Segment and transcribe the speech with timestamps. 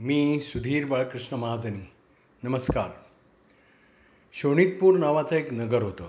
[0.00, 1.90] मी सुधीर बाळकृष्ण महाजनी.
[2.42, 2.90] नमस्कार.
[4.32, 6.08] शोणितपूर नावाचं एक नगर होतं.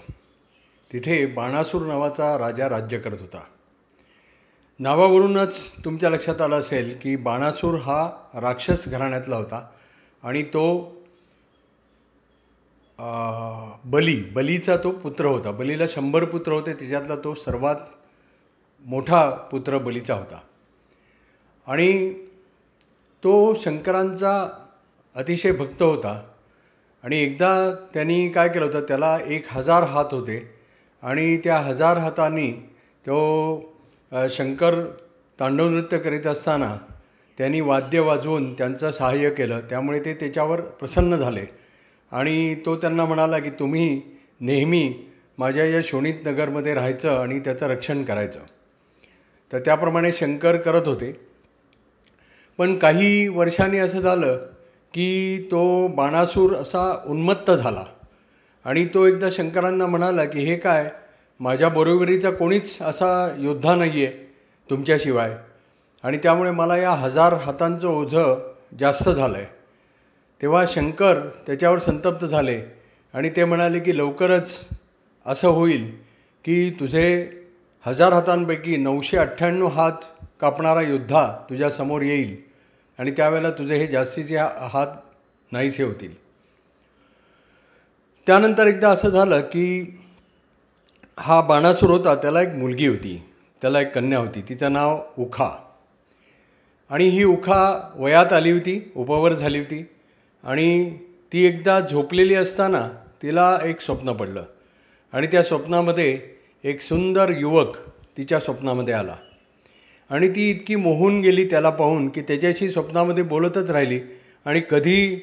[0.93, 3.41] तिथे बाणासूर नावाचा राजा राज्य करत होता.
[4.79, 9.69] नावावरूनच तुमच्या लक्षात आलं असेल की बाणासूर हा राक्षस घराण्यातला होता
[10.23, 10.93] आणि तो
[13.85, 15.51] बली बलीचा तो पुत्र होता.
[15.51, 17.75] बलीला शंभर पुत्र होते त्याच्यातला तो सर्वात
[18.85, 20.39] मोठा पुत्र बलीचा होता.
[21.67, 22.13] आणि
[23.23, 24.33] तो शंकरांचा
[25.15, 26.21] अतिशय भक्त होता.
[27.03, 27.49] आणि एकदा
[27.93, 30.49] त्यांनी काय केलं होतं त्याला एक हजार हात होते.
[31.03, 32.51] आणि त्या हजार हातांनी
[33.07, 33.19] तो
[34.29, 34.79] शंकर
[35.39, 36.75] तांडव नृत्य करीत असताना
[37.37, 39.59] त्यांनी वाद्य वाजवून त्यांचं सहाय्य केलं.
[39.59, 41.45] त्यामुळे ते त्याच्यावर प्रसन्न झाले.
[42.11, 44.01] आणि तो त्यांना म्हणाला की तुम्ही
[44.41, 44.93] नेहमी
[45.37, 48.39] माझ्या या शोणित नगरमध्ये राहायचं आणि त्याचं रक्षण करायचं.
[49.53, 51.28] तर त्याप्रमाणे शंकर करत होते.
[52.59, 54.37] पण काही वर्षांनी असं झालं
[54.93, 57.83] की तो बाणासूर असा उन्मत्त झाला.
[58.65, 60.89] आणि तो एकदा शंकरांना म्हणाला की हे काय?
[61.39, 64.35] माझ्या बरोबरीचा कोणीच असा योद्धा नाही आहे
[64.69, 65.37] तुमच्याशिवाय.
[66.03, 69.45] आणि त्यामुळे मला या हजार हातांचं ओझं जास्त झालं आहे
[70.41, 72.61] तेव्हा शंकर त्याच्यावर संतप्त झाले
[73.13, 74.67] आणि ते म्हणाले की लवकरच
[75.25, 75.95] असं होईल
[76.45, 77.29] की तुझे
[77.85, 80.05] हजार हातांपैकी नऊशे अठ्ठ्याण्णव हात
[80.41, 82.48] कापणारा योद्धा तुझ्यासमोर येईल.
[82.99, 84.37] आणि त्यावेळेला तुझे हे जास्तीचे
[84.71, 84.87] हात
[85.51, 86.13] नाहीसे होतील.
[88.27, 89.97] त्यानंतर एकदा असं झालं की
[91.19, 93.23] हा बाणासूर होता त्याला एक मुलगी होती
[93.61, 95.49] त्याला एक कन्या होती तिचं नाव उखा.
[96.89, 99.85] आणि ही उखा वयात आली होती उपवर झाली होती
[100.43, 100.97] आणि
[101.33, 102.89] ती एकदा झोपलेली असताना
[103.21, 104.43] तिला एक स्वप्न पडलं
[105.13, 106.21] आणि त्या स्वप्नामध्ये
[106.63, 107.77] एक सुंदर युवक
[108.17, 109.15] तिच्या स्वप्नामध्ये आला.
[110.09, 113.99] आणि ती इतकी मोहून गेली त्याला पाहून की त्याच्याशी स्वप्नामध्ये बोलतच राहिली.
[114.45, 115.15] आणि कधी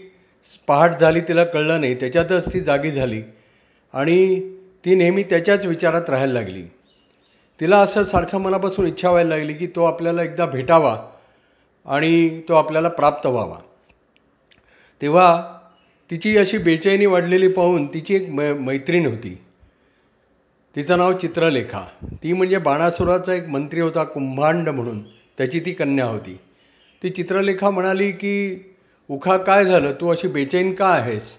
[0.69, 1.95] पहाट झाली तिला कळलं नाही.
[1.95, 3.23] त्याच्यातच ती जागी झाली.
[3.93, 4.41] आणि
[4.85, 6.63] ती नेहमी त्याच्याच विचारात राहायला लागली.
[7.61, 11.07] तिला असं सारखं मनापासून इच्छा व्हायला लागली की तो आपल्याला एकदा भेटावा
[11.87, 13.57] आणि तो आपल्याला प्राप्त व्हावा.
[15.03, 15.59] तेव्हा
[16.11, 19.39] तिची अशी बेचैनी वाढलेली पाहून तिची एक मै मैत्रीण होती.
[20.77, 21.81] तिचं नाव चित्रलेखा.
[22.13, 25.03] ती म्हणजे बाणासुराचा एक मंत्री होता कुंभांड म्हणून.
[25.39, 26.39] त्याची ती कन्या होती.
[27.03, 28.65] ती चित्रलेखा म्हणाली की
[29.11, 29.93] उखा काय झालं?
[29.93, 31.33] तू अशी बेचैन का आहेस?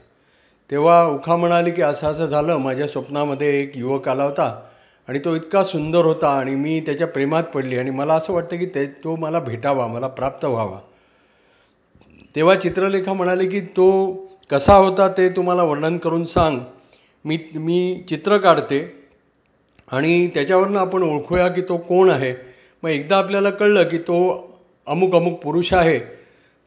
[0.72, 2.58] तेव्हा उखा म्हणाली की असं असं झालं.
[2.58, 4.62] माझ्या स्वप्नामध्ये एक युवक आला होता
[5.08, 8.66] आणि तो इतका सुंदर होता आणि मी त्याच्या प्रेमात पडली आणि मला असं वाटतं की
[8.66, 10.80] ते तो मला भेटावा मला प्राप्त व्हावा.
[12.36, 14.12] तेव्हा चित्रलेखा म्हणाली की तो
[14.50, 16.60] कसा होता ते तुम्हाला वर्णन करून सांग.
[17.26, 18.97] मी मी चित्र काढते
[19.88, 22.34] आणि त्याच्यावरनं आपण ओळखूया की तो कोण आहे.
[22.84, 24.18] मग एकदा आपल्याला कळलं की तो
[24.88, 26.00] अमुक अमुक पुरुष आहे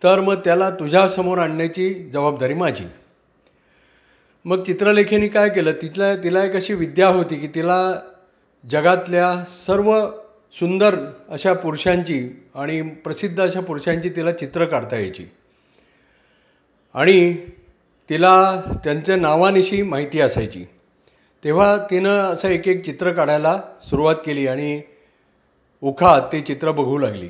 [0.03, 2.85] तर मग त्याला तुझ्यासमोर आणण्याची जबाबदारी माझी.
[4.45, 8.01] मग चित्रलेखेने काय केलं तिथल्या तिला एक अशी विद्या होती की तिला
[8.71, 10.11] जगातल्या सर्व
[10.53, 10.97] सुंदर
[11.29, 15.25] अशा पुरुषांची आणि प्रसिद्ध अशा पुरुषांची तिला चित्र काढता यायची.
[16.95, 17.35] आणि
[18.11, 20.65] तिला त्यांच्या नावानिशी माहिती असायची.
[21.45, 24.83] तेव्हा तिनं असं एक एक चित्र काढायला सुरुवात केली आणि
[25.83, 27.29] उखा ते चित्र बघू लागली.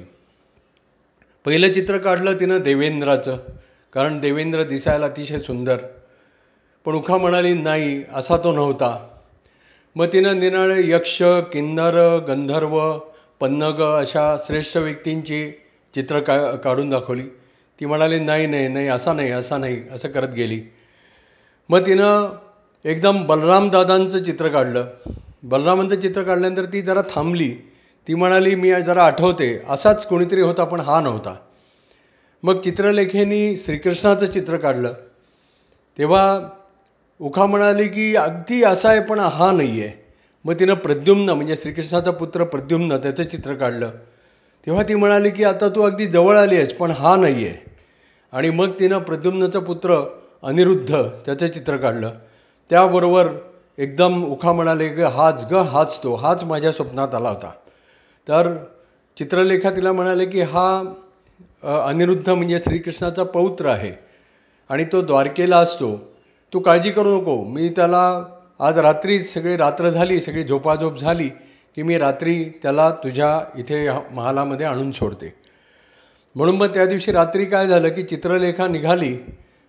[1.45, 3.39] पहिलं चित्र काढलं तिनं देवेंद्राचं
[3.93, 5.77] कारण देवेंद्र दिसायला अतिशय सुंदर.
[6.85, 9.09] पण उखा म्हणाली नाही असा तो नव्हता.
[9.97, 12.99] मग तिनं निराळे यक्ष किन्नर गंधर्व
[13.41, 15.51] पन्नग अशा श्रेष्ठ व्यक्तींची
[15.95, 17.23] चित्र का काढून दाखवली.
[17.81, 20.63] ती म्हणाली नाही नाही नाही असा नाही असा नाही असं करत गेली.
[21.69, 22.37] मग तिनं
[22.85, 24.87] एकदम बलरामदादांचं चित्र काढलं.
[25.43, 27.49] बलरामांचं चित्र काढल्यानंतर ती जरा थांबली.
[28.09, 29.63] ती म्हणाली मी जरा आठवते.
[29.69, 31.35] असाच कोणीतरी होता पण हा नव्हता.
[32.43, 34.93] मग चित्रलेखेनी श्रीकृष्णाचं चित्र काढलं.
[35.99, 36.49] तेव्हा
[37.21, 39.93] उखा म्हणाली की अगदी असा आहे पण हा नाही आहे
[40.45, 43.91] मग तिनं प्रद्युम्न म्हणजे श्रीकृष्णाचा पुत्र प्रद्युम्न त्याचं चित्र काढलं.
[44.67, 47.71] तेव्हा ती म्हणाली की आता तू अगदी जवळ आली आहेस पण हा नाही आहे
[48.33, 50.01] आणि मग तिनं प्रद्युम्नचा पुत्र
[50.43, 52.11] अनिरुद्ध त्याचं चित्र काढलं.
[52.71, 53.29] त्याबरोबर
[53.79, 57.51] एकदम उखा म्हणाले की हाच ग हाच तो हाच माझ्या स्वप्नात आला होता.
[58.29, 58.57] तर
[59.17, 60.69] चित्रलेखा तिला म्हणाले की हा
[61.63, 63.93] अनिरुद्ध म्हणजे श्रीकृष्णाचा पौत्र आहे
[64.71, 65.97] आणि तो द्वारकेला असतो.
[66.53, 67.37] तू काळजी करू नको.
[67.45, 68.25] मी त्याला
[68.61, 71.29] आज रात्री सगळी रात्र झाली सगळी झोपाझोप झाली
[71.77, 75.35] की मी रात्री त्याला तुझ्या इथे महालामध्ये आणून सोडते.
[76.35, 79.17] म्हणून मग त्या दिवशी रात्री काय झालं की चित्रलेखा निघाली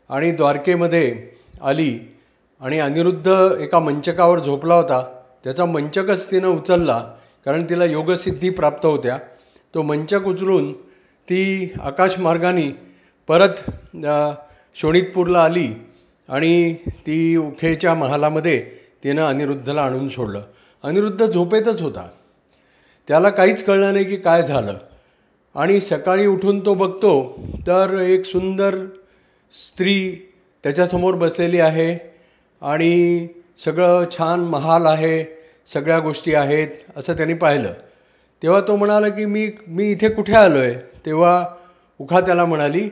[0.09, 1.29] आणि द्वारकेमध्ये
[1.61, 1.99] आली.
[2.61, 3.27] आणि अनिरुद्ध
[3.59, 5.03] एका मंचकावर झोपला होता.
[5.43, 6.99] त्याचा मंचकच तिनं उचलला
[7.45, 9.17] कारण तिला योगसिद्धी प्राप्त होत्या.
[9.73, 10.73] तो मंचक उचलून
[11.27, 12.69] ती आकाशमार्गाने
[13.27, 13.71] परत
[14.75, 15.67] शोणितपूरला आली
[16.29, 18.59] आणि ती उखेच्या महालामध्ये
[19.03, 20.41] तिनं अनिरुद्धला आणून सोडलं.
[20.83, 22.07] अनिरुद्ध झोपेतच होता.
[23.07, 24.77] त्याला काहीच कळलं नाही की काय झालं.
[25.55, 28.75] आणि सकाळी उठून तो बघतो तर एक सुंदर
[29.53, 30.29] स्त्री
[30.63, 32.10] त्याच्यासमोर बसलेली आहे.
[32.61, 33.27] आणि
[33.65, 35.23] सगळं छान महाल आहे
[35.73, 37.73] सगळ्या गोष्टी आहेत असं त्यांनी पाहिलं.
[38.41, 40.73] तेव्हा तो म्हणाला की मी मी इथे कुठे आलो आहे
[41.05, 41.45] तेव्हा
[41.99, 42.87] उखा त्याला म्हणाली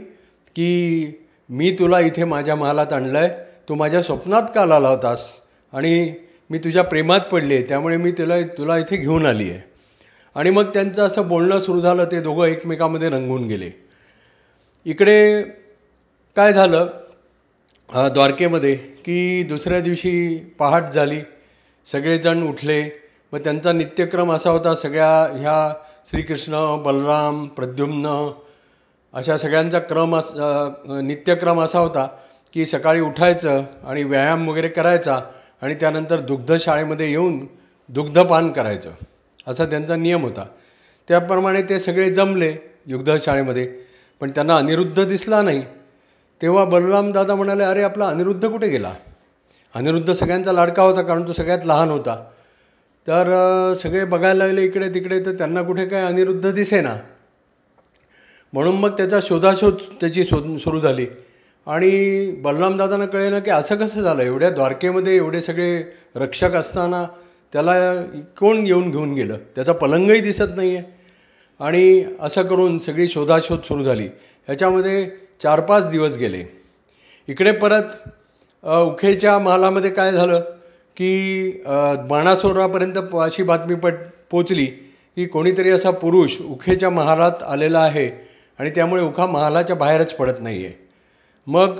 [0.55, 3.29] की मी तुला इथे माझ्या महालात आणलं आहे
[3.69, 5.25] तू माझ्या स्वप्नात का आला होतास?
[5.73, 6.13] आणि
[6.49, 9.61] मी तुझ्या प्रेमात पडले त्यामुळे मी तुला तुला इथे घेऊन आली आहे
[10.35, 13.69] आणि मग त्यांचं असं बोलणं सुरू झालं ते दोघं एकमेकामध्ये रंगून गेले.
[14.85, 15.43] इकडे
[16.35, 16.87] काय झालं?
[17.89, 21.19] द्वारकेमध्ये की दुसऱ्या दिवशी पहाट झाली
[21.87, 22.81] सगळेजण उठले.
[23.33, 25.09] मग त्यांचा नित्यक्रम असा होता सगळ्या
[25.39, 25.73] ह्या
[26.05, 26.53] श्रीकृष्ण
[26.83, 28.07] बलराम प्रद्युम्न
[29.13, 30.31] अशा सगळ्यांचा क्रम अस
[31.03, 32.05] नित्यक्रम असा होता
[32.53, 35.19] की सकाळी उठायचं आणि व्यायाम वगैरे करायचा
[35.61, 37.45] आणि त्यानंतर दुग्धशाळेमध्ये येऊन
[37.89, 38.91] दुग्धपान करायचं.
[39.47, 40.45] असा त्यांचा नियम होता.
[41.07, 42.51] त्याप्रमाणे ते सगळे जमले
[42.87, 43.67] दुग्धशाळेमध्ये
[44.21, 45.63] पण त्यांना अनिरुद्ध दिसला नाही.
[46.41, 48.93] तेव्हा बलराम दादा म्हणाले अरे आपला अनिरुद्ध कुठे गेला?
[49.75, 52.15] अनिरुद्ध सगळ्यांचा लाडका होता कारण तो सगळ्यात लहान होता.
[53.07, 56.95] तर सगळे बघायला लागले इकडे तिकडे तर त्यांना कुठे काय अनिरुद्ध दिसेना.
[58.53, 61.05] म्हणून मग त्याचा शोधाशोध त्याची शोध सुरू झाली.
[61.67, 64.21] आणि बलरामदादांना कळेना की असं कसं झालं?
[64.21, 65.83] एवढ्या द्वारकेमध्ये एवढे सगळे
[66.15, 67.05] रक्षक असताना
[67.53, 68.03] त्याला
[68.39, 69.37] कोण येऊन घेऊन गेलं?
[69.55, 70.85] त्याचा पलंगही दिसत नाही आहे
[71.59, 74.07] आणि असं करून सगळी शोधाशोध सुरू झाली.
[74.47, 76.43] ह्याच्यामध्ये चार पाच दिवस गेले.
[77.27, 78.09] इकडे परत
[78.63, 80.39] उखेच्या महालामध्ये काय झालं
[80.97, 81.61] की
[82.09, 83.93] बाणासोरापर्यंत अशी बातमी पट
[84.31, 88.09] पोचली की कोणीतरी असा पुरुष उखेच्या महालात आलेला आहे
[88.59, 90.73] आणि त्यामुळे उखा महालाच्या बाहेरच पडत नाही आहे
[91.47, 91.79] मग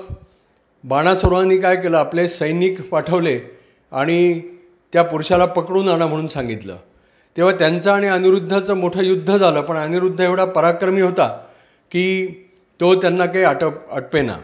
[0.83, 1.97] बाणासुरांनी काय केलं?
[1.97, 3.39] आपले सैनिक पाठवले
[3.91, 4.39] आणि
[4.93, 6.75] त्या पुरुषाला पकडून आणा म्हणून सांगितलं.
[7.35, 11.27] तेव्हा त्यांचं आणि अनिरुद्धाचं मोठं युद्ध झालं पण अनिरुद्ध एवढा पराक्रमी होता
[11.91, 12.27] की
[12.79, 14.35] तो त्यांना काही आटप आटपेना.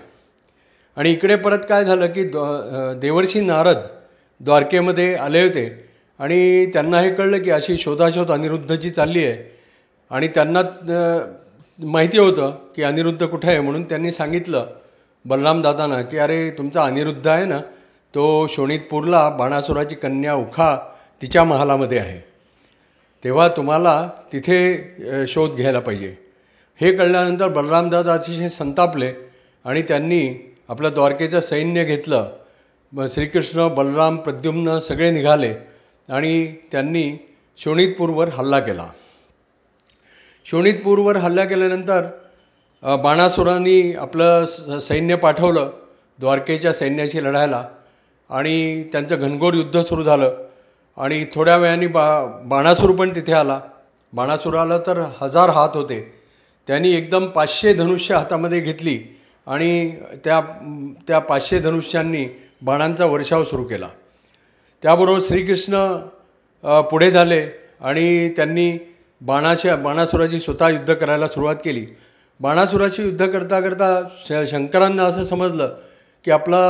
[0.98, 2.24] आणि इकडे परत काय झालं की
[3.00, 3.78] देवर्षी नारद
[4.42, 5.66] द्वारकेमध्ये आले होते.
[6.20, 9.44] आणि त्यांना हे कळलं की अशी शोधाशोध अनिरुद्धची चालली आहे.
[10.12, 10.62] आणि त्यांना
[11.80, 14.68] माहिती होतं की अनिरुद्ध कुठे आहे म्हणून त्यांनी सांगितलं
[15.26, 17.60] बलरामदादांना की अरे तुमचा अनिरुद्ध आहे ना
[18.14, 20.76] तो शोणितपूरला बाणासुराची कन्या उखा
[21.22, 22.20] तिच्या महालामध्ये आहे.
[23.24, 26.16] तेव्हा तुम्हाला तिथे शोध घ्यायला पाहिजे.
[26.82, 29.12] हे कळल्यानंतर बलरामदादा अतिशय संतापले
[29.66, 32.28] आणि त्यांनी आपलं द्वारकेचं सैन्य घेतलं.
[32.94, 35.54] श्रीकृष्ण बलराम प्रद्युम्न सगळे निघाले
[36.10, 37.12] आणि त्यांनी
[37.58, 38.88] शोणितपूरवर हल्ला केला.
[40.46, 42.06] शोणितपूरवर हल्ला केल्यानंतर
[43.04, 45.70] बाणासुरांनी आपलं सैन्य पाठवलं
[46.20, 47.64] द्वारकेच्या सैन्याशी लढायला
[48.30, 50.36] आणि त्यांचं घनघोर युद्ध सुरू झालं
[50.98, 53.60] आणि थोड्या वेळाने बा बाणासूर पण तिथे आला.
[54.14, 56.15] बाणासुराला तर हजार हात होते.
[56.68, 58.98] त्यांनी एकदम पाचशे धनुष्य हातामध्ये घेतली
[59.48, 59.92] आणि
[60.24, 60.40] त्या
[61.08, 62.26] त्या पाचशे धनुष्यांनी
[62.62, 63.88] बाणांचा वर्षाव सुरू केला.
[64.84, 65.86] त्याबरोबर श्रीकृष्ण
[66.92, 67.46] पुढे झाले
[67.82, 68.72] आणि त्यांनी
[69.22, 71.86] बाणाच्या बाणासुराची स्वतः युद्ध करायला सुरुवात केली.
[72.40, 73.88] बाणासुराशी युद्ध करता करता
[74.28, 75.76] श शंकरांना असं समजलं
[76.26, 76.62] की आपला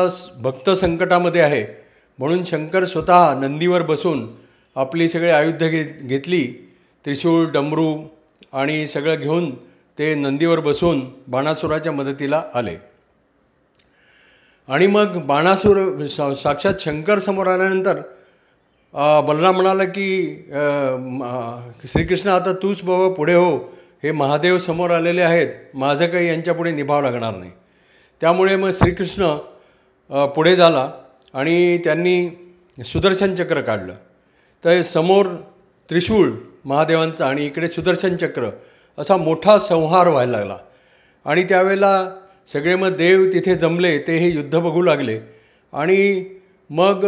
[0.41, 1.65] भक्त संकटामध्ये आहे.
[2.19, 4.27] म्हणून शंकर स्वतः नंदीवर बसून
[4.75, 6.43] आपली सगळी आयुध्य घे घेतली.
[7.05, 7.95] त्रिशूळ डमरू
[8.53, 9.51] आणि सगळं घेऊन
[9.97, 12.75] ते नंदीवर बसून बाणासुराच्या मदतीला आले.
[14.67, 18.01] आणि मग बाणासूर साक्षात शंकर समोर आल्यानंतर
[19.27, 20.07] बलराम म्हणाला की
[21.87, 23.57] श्रीकृष्ण आता तूच बाबा पुढे हो.
[24.03, 25.49] हे महादेव समोर आलेले आहेत.
[25.73, 27.51] माझं काही यांच्यापुढे निभाव लागणार नाही.
[28.21, 29.35] त्यामुळे मग श्रीकृष्ण
[30.35, 30.89] पुढे झाला
[31.33, 32.29] आणि त्यांनी
[32.77, 33.93] सुदर्शन चक्र काढलं.
[34.63, 35.27] तर समोर
[35.89, 36.29] त्रिशूळ
[36.65, 38.49] महादेवांचा आणि इकडे सुदर्शन चक्र
[38.97, 40.57] असा मोठा संहार व्हायला लागला.
[41.25, 42.09] आणि त्यावेळेला
[42.53, 45.19] सगळे मग देव तिथे जमले ते हे युद्ध बघू लागले.
[45.73, 46.23] आणि
[46.69, 47.05] मग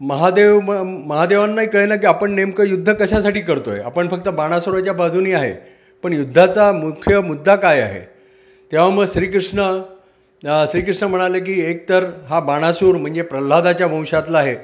[0.00, 0.72] महादेव म
[1.08, 5.52] महादेवांनाही कळलं की आपण नेमकं युद्ध कशासाठी करतो आहे आपण फक्त बाणासुराच्या बाजूनी आहे
[6.04, 8.00] पण युद्धाचा मुख्य मुद्दा काय आहे?
[8.72, 9.80] तेव्हा मग श्रीकृष्ण
[10.70, 14.54] श्रीकृष्ण म्हणाले की एकतर हा बाणासूर म्हणजे प्रल्हादाच्या वंशातला आहे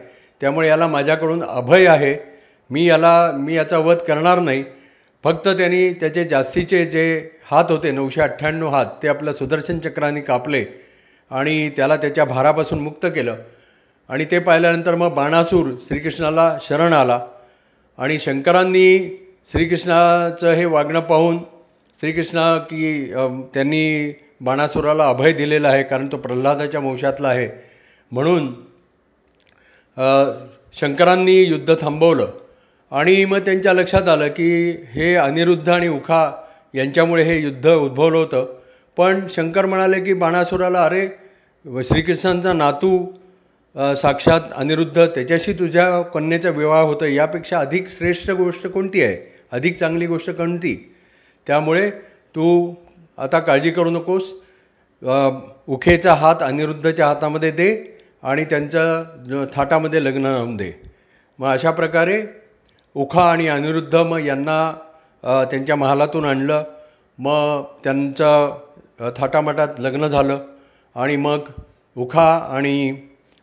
[0.41, 2.15] त्यामुळे याला माझ्याकडून अभय आहे.
[2.71, 4.65] मी याला मी याचा वध करणार नाही.
[5.25, 7.05] फक्त त्यांनी त्याचे जास्तीचे जे
[7.51, 10.65] हात होते नऊशे अठ्ठ्याण्णव हात ते आपलं सुदर्शन चक्राने कापले
[11.31, 13.37] आणि त्याला त्याच्या भारापासून मुक्त केलं.
[14.11, 17.19] आणि ते पाहिल्यानंतर मग बाणासूर श्रीकृष्णाला शरण आला
[17.99, 18.99] आणि शंकरांनी
[19.53, 21.39] श्रीकृष्णाचं हे वागणं पाहून
[22.01, 23.13] श्रीकृष्णा की
[23.55, 27.49] त्यांनी बाणासुराला अभय दिलेलं आहे कारण तो प्रल्हादाच्या वंशातला आहे.
[28.13, 28.53] म्हणून
[30.75, 32.31] शंकरांनी युद्ध थांबवलं.
[32.93, 34.49] आणि मग त्यांच्या लक्षात आलं की
[34.95, 36.31] हे अनिरुद्ध आणि उखा
[36.75, 38.47] यांच्यामुळे हे युद्ध उद्भवलं होतं.
[38.97, 41.07] पण शंकर म्हणाले की बाणासुराला अरे
[41.85, 42.99] श्रीकृष्णांचा नातू
[43.97, 49.17] साक्षात अनिरुद्ध त्याच्याशी तुझ्या कन्येचा विवाह होतं यापेक्षा अधिक श्रेष्ठ गोष्ट कोणती आहे?
[49.53, 50.75] अधिक चांगली गोष्ट कोणती?
[51.47, 51.89] त्यामुळे
[52.35, 52.75] तू
[53.19, 54.33] आता काळजी करू नकोस.
[55.69, 60.73] उखेचा हात अनिरुद्धच्या हातामध्ये दे आणि त्यांच्या थाटामध्ये लग्न दे.
[61.39, 62.23] मग अशा प्रकारे
[62.95, 64.61] उखा आणि अनिरुद्ध मग यांना
[65.51, 66.63] त्यांच्या महालातून आणलं.
[67.19, 68.59] मग त्यांचं
[69.17, 70.39] थाटामाटात लग्न झालं
[70.95, 71.39] आणि मग
[71.97, 72.97] उखा आणि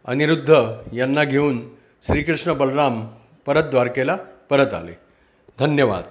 [0.05, 0.55] अनिरुद्ध
[0.93, 1.59] यांना घेऊन
[2.03, 3.05] श्रीकृष्ण बलराम
[3.45, 4.17] परत द्वारकेला
[4.49, 4.93] परत आले.
[5.59, 6.03] धन्यवाद.